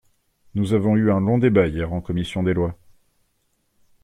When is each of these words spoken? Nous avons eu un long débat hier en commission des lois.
Nous 0.55 0.73
avons 0.73 0.95
eu 0.95 1.11
un 1.11 1.19
long 1.19 1.37
débat 1.37 1.67
hier 1.67 1.93
en 1.93 2.01
commission 2.01 2.41
des 2.41 2.55
lois. 2.55 2.75